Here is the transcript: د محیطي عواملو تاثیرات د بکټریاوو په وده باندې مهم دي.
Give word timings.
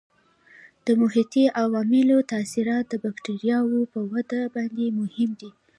د 0.85 0.87
محیطي 1.01 1.43
عواملو 1.63 2.17
تاثیرات 2.31 2.85
د 2.89 2.93
بکټریاوو 3.03 3.81
په 3.93 3.99
وده 4.11 4.41
باندې 4.55 4.85
مهم 4.99 5.29
دي. 5.39 5.49